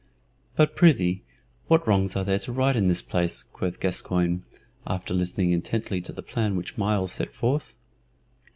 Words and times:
"But, 0.55 0.75
prithee, 0.75 1.21
what 1.67 1.87
wrongs 1.87 2.15
are 2.15 2.23
there 2.25 2.39
to 2.39 2.51
right 2.51 2.75
in 2.75 2.87
this 2.87 3.03
place?" 3.03 3.43
quoth 3.43 3.79
Gascoyne, 3.79 4.41
after 4.87 5.13
listening 5.13 5.51
intently 5.51 6.01
to 6.01 6.11
the 6.11 6.23
plan 6.23 6.55
which 6.55 6.75
Myles 6.75 7.11
set 7.11 7.31
forth. 7.31 7.75